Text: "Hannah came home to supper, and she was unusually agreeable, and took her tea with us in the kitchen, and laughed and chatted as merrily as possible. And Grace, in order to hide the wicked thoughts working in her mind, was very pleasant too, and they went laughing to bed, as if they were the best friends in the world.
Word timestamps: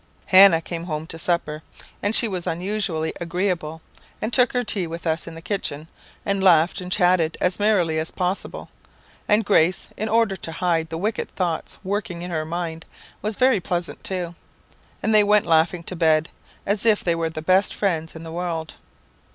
"Hannah 0.25 0.61
came 0.63 0.85
home 0.85 1.05
to 1.05 1.19
supper, 1.19 1.61
and 2.01 2.15
she 2.15 2.27
was 2.27 2.47
unusually 2.47 3.13
agreeable, 3.21 3.83
and 4.19 4.33
took 4.33 4.53
her 4.53 4.63
tea 4.63 4.87
with 4.87 5.05
us 5.05 5.27
in 5.27 5.35
the 5.35 5.43
kitchen, 5.43 5.87
and 6.25 6.43
laughed 6.43 6.81
and 6.81 6.91
chatted 6.91 7.37
as 7.39 7.59
merrily 7.59 7.99
as 7.99 8.09
possible. 8.09 8.69
And 9.27 9.45
Grace, 9.45 9.89
in 9.97 10.09
order 10.09 10.35
to 10.35 10.53
hide 10.53 10.89
the 10.89 10.97
wicked 10.97 11.29
thoughts 11.35 11.77
working 11.83 12.23
in 12.23 12.31
her 12.31 12.45
mind, 12.45 12.87
was 13.21 13.35
very 13.35 13.59
pleasant 13.59 14.03
too, 14.03 14.33
and 15.03 15.13
they 15.13 15.23
went 15.23 15.45
laughing 15.45 15.83
to 15.83 15.95
bed, 15.95 16.29
as 16.65 16.83
if 16.83 17.03
they 17.03 17.13
were 17.13 17.29
the 17.29 17.43
best 17.43 17.71
friends 17.71 18.15
in 18.15 18.23
the 18.23 18.31
world. 18.31 18.73